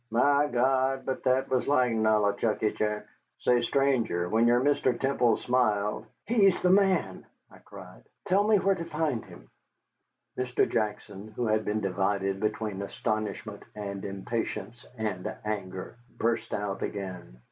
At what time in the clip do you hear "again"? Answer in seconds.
16.81-17.37